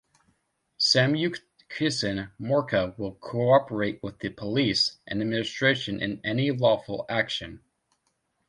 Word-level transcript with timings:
Samyukt 0.79 1.41
Kisan 1.69 2.31
Morcha 2.41 2.97
will 2.97 3.11
cooperate 3.13 4.01
with 4.01 4.17
the 4.17 4.29
police 4.29 4.97
and 5.05 5.21
administration 5.21 6.01
in 6.01 6.19
any 6.25 6.49
lawful 6.49 7.05
action. 7.07 7.61